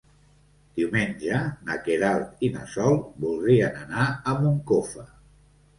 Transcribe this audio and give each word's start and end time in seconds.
Diumenge 0.79 1.41
na 1.69 1.75
Queralt 1.89 2.41
i 2.49 2.49
na 2.57 2.67
Sol 2.75 2.99
voldrien 3.27 3.79
anar 3.87 4.11
a 4.33 4.37
Moncofa. 4.43 5.11